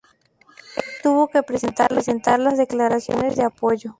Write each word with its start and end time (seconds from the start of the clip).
Él 0.77 0.83
tuvo 1.03 1.27
que 1.27 1.43
presentar 1.43 1.91
las 2.41 2.57
declaraciones 2.57 3.35
de 3.35 3.43
apoyo. 3.43 3.89